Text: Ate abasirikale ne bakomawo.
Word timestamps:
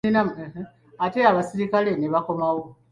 Ate 1.05 1.19
abasirikale 1.31 1.91
ne 1.95 2.07
bakomawo. 2.13 2.63